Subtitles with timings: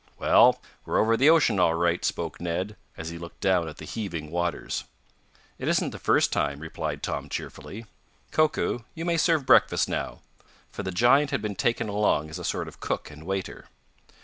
[0.17, 3.85] "Well, we're over the ocean all right," spoke Ned, as he looked down at the
[3.85, 4.85] heaving waters.
[5.59, 7.85] "It isn't the first time," replied Tom cheerfully.
[8.31, 10.21] "Koku, you may serve breakfast now,"
[10.71, 13.67] for the giant had been taken along as a sort of cook and waiter.